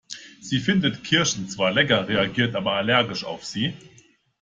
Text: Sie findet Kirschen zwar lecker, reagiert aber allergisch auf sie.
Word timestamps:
Sie 0.39 0.57
findet 0.57 1.03
Kirschen 1.03 1.47
zwar 1.47 1.69
lecker, 1.71 2.07
reagiert 2.09 2.55
aber 2.55 2.71
allergisch 2.71 3.23
auf 3.23 3.45
sie. 3.45 3.75